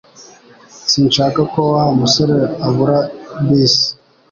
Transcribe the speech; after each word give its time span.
Sinshaka 0.91 1.39
ko 1.51 1.59
Wa 1.73 1.83
musore 1.99 2.35
abura 2.67 2.97
bisi 3.45 3.87